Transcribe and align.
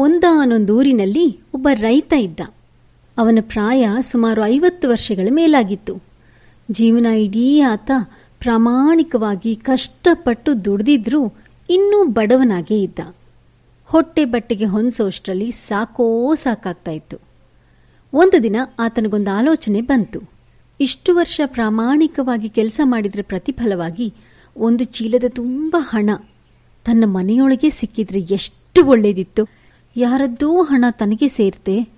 ಒಂದಾನೊಂದೂರಿನಲ್ಲಿ 0.00 1.40
ಒಬ್ಬ 1.54 1.68
ರೈತ 1.74 2.12
ಇದ್ದ. 2.12 2.40
ಅವನ 3.18 3.38
ಪ್ರಾಯ 3.40 3.88
ಸುಮಾರು 4.00 4.44
ಐವತ್ತು 4.44 4.88
ವರ್ಷಗಳ 4.88 5.28
ಮೇಲಾಗಿತ್ತು. 5.30 6.02
ಜೀವನ 6.70 7.06
ಇಡೀ 7.06 7.60
ಆತ 7.60 7.90
ಪ್ರಾಮಾಣಿಕವಾಗಿ 8.40 9.56
ಕಷ್ಟಪಟ್ಟು 9.56 10.64
ದುಡಿದಿದ್ರೂ 10.64 11.32
ಇನ್ನೂ 11.70 12.04
ಬಡವನಾಗೇ 12.04 12.82
ಇದ್ದ. 12.82 13.14
ಹೊಟ್ಟೆ 13.84 14.24
ಬಟ್ಟೆಗೆ 14.24 14.64
ಹೊಂದಿಸೋಷ್ಟರಲ್ಲಿ 14.64 15.50
ಸಾಕೋ 15.50 16.34
ಸಾಕಾಗ್ತಾ 16.34 16.90
ಇತ್ತು. 16.90 17.16
ಒಂದು 18.12 18.42
ದಿನ 18.42 18.56
ಆತನಿಗೊಂದು 18.78 19.30
ಆಲೋಚನೆ 19.30 19.80
ಬಂತು. 19.80 20.20
ಇಷ್ಟು 20.80 21.16
ವರ್ಷ 21.16 21.40
ಪ್ರಾಮಾಣಿಕವಾಗಿ 21.46 22.48
ಕೆಲಸ 22.48 22.80
ಮಾಡಿದ್ರ 22.84 23.20
ಪ್ರತಿಫಲವಾಗಿ 23.22 24.14
ಒಂದು 24.56 24.84
ಚೀಲದ 24.84 25.24
ತುಂಬ 25.28 25.76
ಹಣ 25.78 26.10
ತನ್ನ 26.84 27.04
ಮನೆಯೊಳಗೆ 27.06 27.70
ಸಿಕ್ಕಿದ್ರೆ 27.70 28.20
ಎಷ್ಟು 28.20 28.86
ಒಳ್ಳೇದಿತ್ತು. 28.86 29.57
ಯಾರದ್ದೋ 30.00 30.62
ಹಣ 30.62 30.84
ತನಗೆ 30.90 31.28
ಸೇರ್ತೆ 31.28 31.88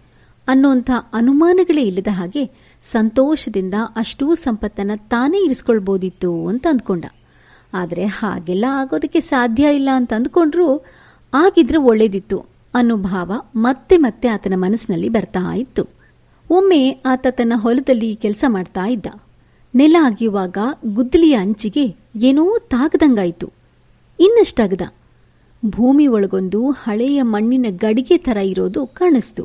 ಅನ್ನೋಂಥ 0.48 0.90
ಅನುಮಾನಗಳೇ 1.12 1.82
ಇಲ್ಲದ 1.82 2.06
ಹಾಗೆ 2.10 2.50
ಸಂತೋಷದಿಂದ 2.92 3.74
ಅಷ್ಟೂ 3.96 4.34
ಸಂಪತ್ತನ್ನು 4.34 5.08
ತಾನೇ 5.08 5.44
ಇರಿಸ್ಕೊಳ್ಬೋದಿತ್ತು 5.44 6.46
ಅಂತ 6.46 6.66
ಅಂದ್ಕೊಂಡ. 6.70 7.04
ಆದರೆ 7.74 8.04
ಹಾಗೆಲ್ಲ 8.04 8.64
ಆಗೋದಕ್ಕೆ 8.70 9.20
ಸಾಧ್ಯ 9.20 9.74
ಇಲ್ಲ 9.74 9.88
ಅಂತ 9.94 10.12
ಅಂದ್ಕೊಂಡ್ರೂ 10.12 10.84
ಆಗಿದ್ರೆ 11.34 11.78
ಒಳ್ಳೇದಿತ್ತು 11.78 12.38
ಅನ್ನೋ 12.74 12.96
ಭಾವ 12.96 13.32
ಮತ್ತೆ 13.56 13.96
ಮತ್ತೆ 13.96 14.28
ಆತನ 14.28 14.52
ಮನಸ್ಸಿನಲ್ಲಿ 14.56 15.08
ಬರ್ತಾ 15.08 15.54
ಇತ್ತು. 15.54 15.84
ಒಮ್ಮೆ 16.50 16.90
ಆತ 17.06 17.26
ತನ್ನ 17.30 17.52
ಹೊಲದಲ್ಲಿ 17.56 18.16
ಕೆಲಸ 18.16 18.44
ಮಾಡ್ತಾ 18.48 18.86
ಇದ್ದ. 18.88 19.06
ನೆಲ 19.74 19.96
ಅಗಿಯುವಾಗ 20.04 20.58
ಗುದ್ದಲಿಯ 20.86 21.34
ಅಂಚಿಗೆ 21.34 21.96
ಏನೋ 22.16 22.58
ತಾಗದಂಗಾಯ್ತು. 22.58 23.52
ಇನ್ನಷ್ಟಾಗದ. 24.20 24.80
ಭೂಮಿ 25.62 26.06
ಒಳಗೊಂದು 26.06 26.70
ಹಳೆಯ 26.70 27.22
ಮಣ್ಣಿನ 27.22 27.66
ಗಡಿಗೆ 27.70 28.16
ಥರ 28.18 28.36
ಇರೋದು 28.36 28.86
ಕಾಣಿಸ್ತು. 28.86 29.44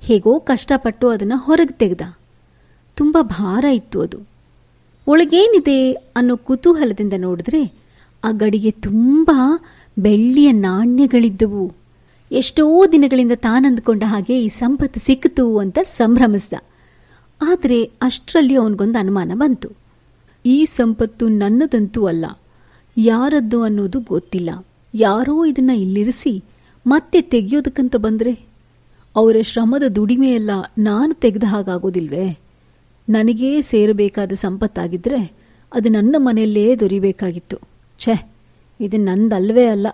ಹೇಗೋ 0.00 0.40
ಕಷ್ಟಪಟ್ಟು 0.40 1.08
ಅದನ್ನು 1.08 1.36
ಹೊರಗೆ 1.36 1.74
ತೆಗೆದ. 1.78 2.04
ತುಂಬ 2.94 3.18
ಭಾರ 3.22 3.64
ಇತ್ತು 3.64 4.00
ಅದು. 4.00 4.18
ಒಳಗೇನಿದೆ 5.06 5.92
ಅನ್ನೋ 5.92 6.36
ಕುತೂಹಲದಿಂದ 6.36 7.12
ನೋಡಿದ್ರೆ 7.16 7.62
ಆ 8.24 8.30
ಗಡಿಗೆ 8.30 8.70
ತುಂಬ 8.70 9.30
ಬೆಳ್ಳಿಯ 9.98 10.52
ನಾಣ್ಯಗಳಿದ್ದವು. 10.52 11.72
ಎಷ್ಟೋ 12.30 12.86
ದಿನಗಳಿಂದ 12.86 13.32
ತಾನಂದುಕೊಂಡ 13.34 14.02
ಹಾಗೆ 14.06 14.42
ಈ 14.42 14.48
ಸಂಪತ್ತು 14.48 15.00
ಸಿಕ್ಕಿತು 15.00 15.58
ಅಂತ 15.58 15.78
ಸಂಭ್ರಮಿಸ್ದ. 15.82 16.54
ಆದರೆ 17.40 17.84
ಅಷ್ಟರಲ್ಲಿ 18.02 18.54
ಅವನಿಗೊಂದು 18.54 18.98
ಅನುಮಾನ 18.98 19.32
ಬಂತು. 19.34 19.68
ಈ 20.46 20.64
ಸಂಪತ್ತು 20.64 21.28
ನನ್ನದಂತೂ 21.28 22.06
ಅಲ್ಲ, 22.06 22.26
ಯಾರದ್ದು 22.96 23.62
ಅನ್ನೋದು 23.62 24.00
ಗೊತ್ತಿಲ್ಲ. 24.00 24.50
ಯಾರೋ 24.94 25.44
ಇದನ್ನ 25.44 25.70
ಇಲ್ಲಿರಿಸಿ 25.70 26.44
ಮತ್ತೆ 26.86 27.20
ತೆಗೆಯೋದಕ್ಕಂತ 27.20 27.96
ಬಂದ್ರೆ 27.96 28.32
ಅವರ 29.16 29.36
ಶ್ರಮದ 29.42 29.82
ದುಡಿಮೆಯೆಲ್ಲ 29.82 30.50
ನಾನು 30.78 31.14
ತೆಗೆದ 31.14 31.42
ಹಾಗಾಗೋದಿಲ್ವೇ? 31.46 32.38
ನನಗೇ 33.08 33.62
ಸೇರಬೇಕಾದ 33.62 34.32
ಸಂಪತ್ತಾಗಿದ್ರೆ 34.32 35.32
ಅದು 35.72 35.88
ನನ್ನ 35.88 36.14
ಮನೆಯಲ್ಲೇ 36.18 36.76
ದೊರಿಬೇಕಾಗಿತ್ತು. 36.76 37.56
ಛೆ, 37.98 38.30
ಇದು 38.80 38.96
ನಂದಲ್ವೇ 38.96 39.66
ಅಲ್ಲ. 39.66 39.86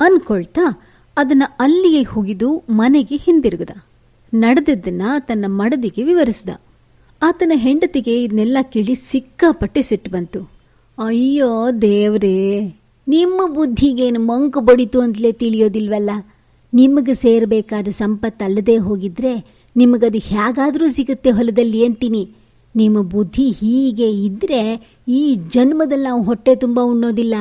ಅನ್ಕೊಳ್ತಾ 0.00 0.82
ಅದನ್ನ 1.16 1.42
ಅಲ್ಲಿಯೇ 1.58 2.02
ಹುಗಿದು 2.02 2.62
ಮನೆಗೆ 2.70 3.16
ಹಿಂದಿರುಗದ. 3.16 3.70
ನಡೆದದ್ದನ್ನ 4.34 5.02
ತನ್ನ 5.18 5.44
ಮಡದಿಗೆ 5.48 6.02
ವಿವರಿಸಿದ. 6.02 6.48
ಆತನ 7.22 7.52
ಹೆಂಡತಿಗೆ 7.54 8.22
ಇದನ್ನೆಲ್ಲ 8.22 8.58
ಕೇಳಿ 8.62 8.94
ಸಿಕ್ಕಾಪಟ್ಟೆ 8.94 9.82
ಸಿಟ್ಟು 9.82 10.10
ಬಂತು. 10.10 10.40
ಅಯ್ಯೋ 10.98 11.70
ದೇವ್ರೇ! 11.82 12.36
ನಿಮ್ಮ 13.08 13.46
ಬುದ್ಧಿಗೇನು 13.46 14.20
ಮಂಕು 14.20 14.60
ಬಡಿತು 14.60 15.00
ಅಂತಲೇ 15.00 15.32
ತಿಳಿಯೋದಿಲ್ವಲ್ಲ? 15.32 16.10
ನಿಮಗೆ 16.74 17.14
ಸೇರಬೇಕಾದ 17.14 17.88
ಸಂಪತ್ತಲ್ಲದೆ 17.88 18.76
ಹೋಗಿದ್ರೆ 18.76 19.62
ನಿಮಗದು 19.76 20.18
ಹೇಗಾದರೂ 20.18 20.88
ಸಿಗುತ್ತೆ 20.88 21.30
ಹೊಲದಲ್ಲಿ 21.30 21.86
ಅಂತೀನಿ. 21.86 22.30
ನಿಮ್ಮ 22.76 23.02
ಬುದ್ಧಿ 23.02 23.50
ಹೀಗೆ 23.50 24.10
ಇದ್ರೆ 24.10 24.90
ಈ 25.08 25.34
ಜನ್ಮದಲ್ಲಿ 25.34 26.04
ನಾವು 26.04 26.22
ಹೊಟ್ಟೆ 26.22 26.54
ತುಂಬ 26.56 26.80
ಉಣ್ಣೋದಿಲ್ಲ 26.80 27.34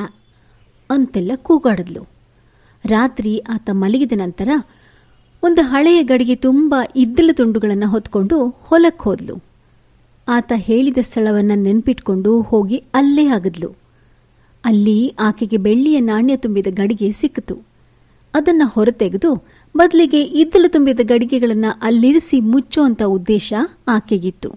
ಅಂತೆಲ್ಲ 0.89 1.31
ಕೂಗಾಡಿದ್ಲು. 1.35 2.07
ರಾತ್ರಿ 2.85 3.39
ಆತ 3.39 3.69
ಮಲಗಿದ 3.73 4.12
ನಂತರ 4.16 4.50
ಒಂದು 5.44 5.62
ಹಳೆಯ 5.62 6.03
ಗಡಿಗೆ 6.03 6.35
ತುಂಬ 6.35 6.75
ಇದ್ದಲ 6.95 7.29
ತುಂಡುಗಳನ್ನು 7.34 7.88
ಹೊತ್ಕೊಂಡು 7.88 8.50
ಹೊಲಕ್ಕೆ 8.50 9.03
ಹೋದ್ಲು. 9.03 9.44
ಆತ 10.28 10.51
ಹೇಳಿದ 10.56 10.97
ಸ್ಥಳವನ್ನು 11.01 11.56
ನೆನ್ಪಿಟ್ಕೊಂಡು 11.56 12.41
ಹೋಗಿ 12.41 12.78
ಅಲ್ಲೇ 12.94 13.25
ಆಗದ್ಲು 13.25 13.84
ಅಲ್ಲಿ 14.65 15.13
ಆಕೆಗೆ 15.19 15.57
ಬೆಳ್ಳಿಯ 15.57 15.99
ನಾಣ್ಯ 15.99 16.37
ತುಂಬಿದ 16.37 16.67
ಗಡಿಗೆ 16.69 17.11
ಸಿಕ್ಕಿತು. 17.11 17.55
ಅದನ್ನ 18.33 18.61
ಹೊರತೆಗೆದು 18.65 19.43
ಬದಲಿಗೆ 19.77 20.23
ಇದ್ದಲು 20.23 20.71
ತುಂಬಿದ 20.71 20.99
ಗಡಿಗೆಗಳನ್ನು 21.03 21.79
ಅಲ್ಲಿರಿಸಿ 21.81 22.39
ಮುಚ್ಚುವಂತ 22.39 23.03
ಉದ್ದೇಶ 23.03 23.53
ಆಕೆಗಿತ್ತು. 23.87 24.49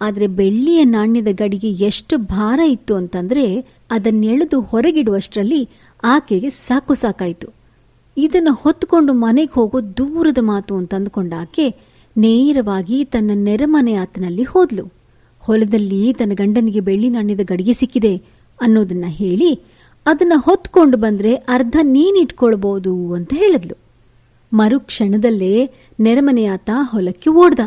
ಆದರೆ 0.00 0.26
ಬೆಳ್ಳಿಯ 0.26 0.84
ನಾಣ್ಯದ 0.84 1.28
ಗಡಿಗೆ 1.30 1.70
ಎಷ್ಟು 1.70 2.18
ಭಾರ 2.18 2.60
ಇತ್ತು 2.60 2.94
ಅಂತಂದ್ರೆ 2.94 3.64
ಅದನ್ನೆಳೆದು 3.90 4.60
ಹೊರಗಿಡುವಷ್ಟರಲ್ಲಿ 4.60 5.68
ಆಕೆಗೆ 6.04 6.50
ಸಾಕು 6.50 6.94
ಸಾಕಾಯಿತು. 6.94 7.48
ಇದನ್ನು 8.16 8.52
ಹೊತ್ತುಕೊಂಡು 8.52 9.12
ಮನೆಗೆ 9.12 9.54
ಹೋಗೋ 9.54 9.80
ದೂರದ 9.80 10.38
ಮಾತು 10.40 10.76
ಅಂತಂದುಕೊಂಡ 10.76 11.32
ಆಕೆ 11.40 11.74
ನೇರವಾಗಿ 12.16 13.04
ತನ್ನ 13.04 13.30
ನೆರೆಮನೆ 13.34 13.94
ಆತನಲ್ಲಿ 13.94 14.42
ಹೋದ್ಲು. 14.42 14.92
ಹೊಲದಲ್ಲಿ 15.38 16.12
ತನ್ನ 16.12 16.32
ಗಂಡನಿಗೆ 16.34 16.80
ಬೆಳ್ಳಿ 16.80 17.08
ನಾಣ್ಯದ 17.08 17.40
ಗಡಿಗೆ 17.44 17.72
ಸಿಕ್ಕಿದೆ. 17.72 18.35
ಅನ್ನೋದನ್ನ 18.60 19.04
ಹೇಳಿ 19.06 19.60
ಅದನ್ನ 20.06 20.32
ಹೊತ್ಕೊಂಡು 20.36 20.96
ಬಂದ್ರೆ 20.96 21.34
ಅರ್ಧ 21.34 21.76
ನೀನಿಟ್ಕೊಳ್ಬಹುದು 21.82 23.12
ಅಂತ 23.12 23.34
ಹೇಳಿದ್ಲು. 23.34 23.78
ಮರುಕ್ಷಣದಲ್ಲೇ 24.52 25.70
ನೆರೆಮನೆಯಾತ 26.00 26.70
ಹೊಲಕ್ಕೆ 26.82 27.30
ಓಡ್ದ. 27.30 27.60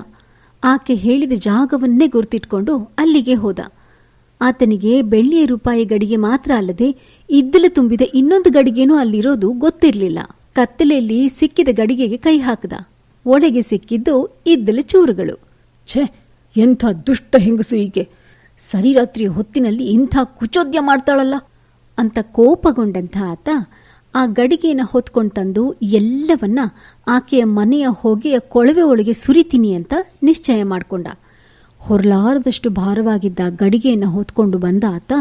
ಆಕೆ 0.63 0.95
ಹೇಳಿದ 0.95 1.31
ಜಾಗವನ್ನೇ 1.35 2.07
ಗುರ್ತಿಟ್ಕೊಂಡು 2.07 2.77
ಅಲ್ಲಿಗೆ 2.77 3.33
ಹೋದ. 3.33 3.59
ಆತನಿಗೆ 4.41 5.01
ಬೆಳ್ಳಿಯ 5.01 5.45
ರೂಪಾಯಿ 5.45 5.85
ಗಡಿಗೆ 5.85 6.15
ಮಾತ್ರ 6.15 6.51
ಅಲ್ಲದೆ 6.57 6.95
ಇದ್ದಲು 7.29 7.73
ತುಂಬಿದ 7.73 8.01
ಇನ್ನೊಂದು 8.13 8.49
ಗಡಿಗೆನೂ 8.49 8.95
ಅಲ್ಲಿರೋದು 8.95 9.51
ಗೊತ್ತಿರಲಿಲ್ಲ. 9.51 10.19
ಕತ್ತಲೆಯಲ್ಲಿ 10.53 11.29
ಸಿಕ್ಕಿದ 11.29 11.67
ಗಡಿಗೆಗೆ 11.71 12.17
ಕೈ 12.17 12.39
ಹಾಕದ. 12.39 12.73
ಒಳಗೆ 13.25 13.61
ಸಿಕ್ಕಿದ್ದು 13.61 14.41
ಇದ್ದಲು 14.47 14.81
ಚೂರುಗಳು. 14.81 15.39
ಛೇ, 15.87 16.27
ಎಂಥ 16.57 16.85
ದುಷ್ಟ 16.85 17.35
ಹೆಂಗಸು 17.35 17.75
ಹೀಗೆ. 17.75 18.18
ಸರಿ 18.59 18.93
ರಾತ್ರಿ 18.93 19.25
ಹೊತ್ತಿನಲ್ಲಿ 19.25 19.85
ಇಂಥ 19.85 20.17
ಕುಚೋದ್ಯ 20.23 20.79
ಮಾಡ್ತಾಳಲ್ಲ 20.79 21.35
ಅಂತ 21.97 22.17
ಕೋಪಗೊಂಡಂಥ 22.21 23.17
ಆತ 23.27 23.49
ಆ 24.15 24.25
ಗಡಿಗೆಯನ್ನು 24.25 24.85
ಹೊತ್ಕೊಂಡು 24.85 25.31
ತಂದು 25.31 25.71
ಎಲ್ಲವನ್ನ 25.71 26.59
ಆಕೆಯ 27.07 27.43
ಮನೆಯ 27.43 27.87
ಹೊಗೆಯ 27.89 28.39
ಕೊಳವೆ 28.39 28.81
ಒಳಗೆ 28.81 29.13
ಸುರಿತೀನಿ 29.13 29.73
ಅಂತ 29.73 29.93
ನಿಶ್ಚಯ 30.23 30.63
ಮಾಡಿಕೊಂಡ. 30.63 31.07
ಹೊರಲಾರದಷ್ಟು 31.79 32.69
ಭಾರವಾಗಿದ್ದ 32.69 33.39
ಗಡಿಗೆಯನ್ನು 33.49 34.09
ಹೊತ್ಕೊಂಡು 34.09 34.57
ಬಂದ 34.57 34.83
ಆತ 34.89 35.11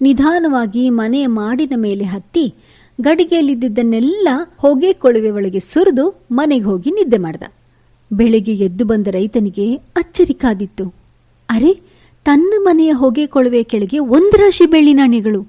ನಿಧಾನವಾಗಿ 0.00 0.90
ಮನೆಯ 0.90 1.26
ಮಾಡಿನ 1.26 1.72
ಮೇಲೆ 1.76 2.04
ಹತ್ತಿ 2.04 2.54
ಗಡಿಗೆಯಲ್ಲಿದ್ದನ್ನೆಲ್ಲ 3.00 4.28
ಹೊಗೆ 4.56 4.92
ಕೊಳವೆ 4.92 5.30
ಒಳಗೆ 5.30 5.60
ಸುರಿದು 5.60 6.24
ಮನೆಗೆ 6.30 6.64
ಹೋಗಿ 6.64 6.90
ನಿದ್ದೆ 6.90 7.18
ಮಾಡ್ದ. 7.18 7.42
ಬೆಳಿಗ್ಗೆ 8.12 8.52
ಎದ್ದು 8.52 8.84
ಬಂದ 8.84 9.06
ರೈತನಿಗೆ 9.06 9.74
ಅಚ್ಚರಿ 9.74 10.34
ಕಾದಿತ್ತು. 10.34 10.94
ಅರೆ 11.50 11.93
ತನ್ನ 12.24 12.54
ಮನೆಯ 12.58 12.92
ಹೊಗೆ 12.92 13.26
ಕೊಳವೆ 13.26 13.62
ಕೆಳಗೆ 13.62 13.98
ಒಂದು 13.98 14.36
ರಾಶಿ 14.36 14.66
ಬೆಳ್ಳಿ 14.66 14.94
ನಾಣ್ಯಗಳು. 14.94 15.46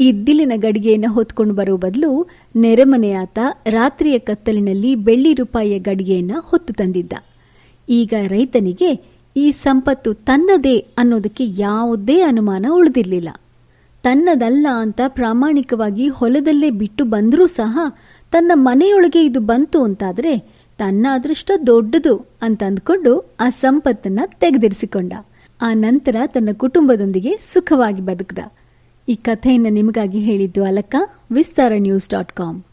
ಇದ್ದಿಲಿನ 0.00 0.52
ಗಡಿಗೆಯನ್ನು 0.56 1.12
ಹೊತ್ಕೊಂಡು 1.12 1.54
ಬರೋ 1.54 1.76
ಬದಲು 1.76 2.28
ನೆರೆಮನೆಯಾತ 2.56 3.38
ರಾತ್ರಿಯ 3.66 4.18
ಕತ್ತಲಿನಲ್ಲಿ 4.18 4.94
ಬೆಳ್ಳಿ 4.94 5.34
ರೂಪಾಯಿಯ 5.34 5.78
ಗಡಿಗೆಯನ್ನು 5.78 6.40
ಹೊತ್ತು 6.40 6.74
ತಂದಿದ್ದ. 6.74 7.12
ಈಗ 7.88 8.14
ರೈತನಿಗೆ 8.26 8.90
ಈ 9.36 9.50
ಸಂಪತ್ತು 9.50 10.14
ತನ್ನದೇ 10.14 10.78
ಅನ್ನೋದಕ್ಕೆ 10.98 11.44
ಯಾವುದೇ 11.58 12.20
ಅನುಮಾನ 12.20 12.66
ಉಳಿದಿರಲಿಲ್ಲ. 12.70 13.28
ತನ್ನದಲ್ಲ 14.02 14.66
ಅಂತ 14.76 15.00
ಪ್ರಾಮಾಣಿಕವಾಗಿ 15.08 16.08
ಹೊಲದಲ್ಲೇ 16.08 16.70
ಬಿಟ್ಟು 16.70 17.04
ಬಂದರೂ 17.04 17.46
ಸಹ 17.46 17.78
ತನ್ನ 18.32 18.52
ಮನೆಯೊಳಗೆ 18.54 19.24
ಇದು 19.24 19.40
ಬಂತು 19.40 19.84
ಅಂತಾದರೆ 19.84 20.38
ತನ್ನ 20.78 21.06
ಅದೃಷ್ಟ 21.12 21.50
ದೊಡ್ಡದು 21.66 22.14
ಅಂತ 22.42 22.62
ಅಂದ್ಕೊಂಡು 22.62 23.34
ಆ 23.40 23.48
ಸಂಪತ್ತನ್ನು 23.48 24.40
ತೆಗೆದಿರಿಸಿಕೊಂಡ. 24.40 25.12
ಆ 25.62 25.74
ನಂತರ 25.74 26.16
ತನ್ನ 26.26 26.48
ಕುಟುಂಬದೊಂದಿಗೆ 26.52 27.36
ಸುಖವಾಗಿ 27.38 28.00
ಬದುಕಿದ. 28.00 28.38
ಈ 29.08 29.14
ಕಥೆಯನ್ನು 29.14 29.68
ನಿಮಗಾಗಿ 29.68 30.20
ಹೇಳಿದ್ದು 30.20 30.64
ಅಲಕ್ಕ 30.64 30.96
ವಿಸ್ತಾರ 31.32 31.72
ನ್ಯೂಸ್ 31.76 32.10
ಡಾಟ್ 32.10 32.32
ಕಾಮ್. 32.32 32.64